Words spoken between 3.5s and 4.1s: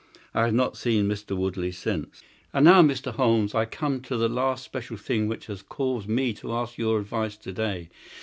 I come at